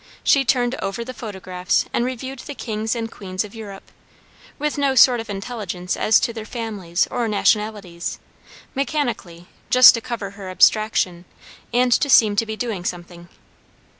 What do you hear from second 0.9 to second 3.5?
the photographs and reviewed the kings and queens